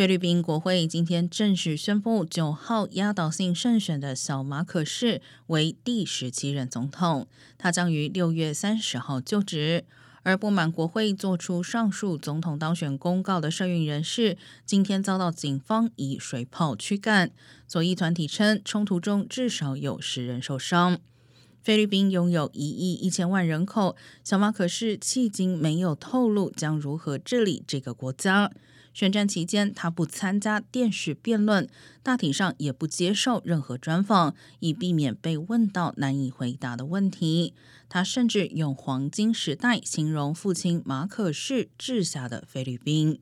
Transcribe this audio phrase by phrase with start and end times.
[0.00, 7.28] 菲律宾国会今天正式宣布，九号压倒性胜选的小马可士为第十七任总统，
[7.58, 9.84] 他将于六月三十号就职。
[10.22, 17.30] 而不满国会做出上述总统当选公告的社运人士，今天遭到警方以水炮驱赶。
[17.68, 20.98] 左翼团体称，冲突中至少有十人受伤。
[21.62, 28.50] 菲律宾拥有一亿一千万人口，小马可是迄今没有透露将如何治理这个国家。
[28.92, 31.68] 宣战期间，他不参加电视辩论，
[32.02, 37.54] 大体上也不接受任何专访，以避免被问到难以回答的问题。
[37.88, 43.20] 他甚至用“黄金时代”形容父亲马可士治下的菲律宾。